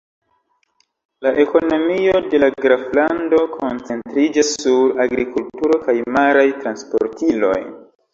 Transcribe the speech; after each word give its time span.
La 1.25 1.33
ekonomio 1.41 2.21
de 2.31 2.39
la 2.43 2.47
graflando 2.65 3.41
koncentriĝas 3.57 4.49
sur 4.63 4.97
agrikulturo 5.05 5.79
kaj 5.85 5.95
maraj 6.17 6.47
transportiloj. 6.65 7.55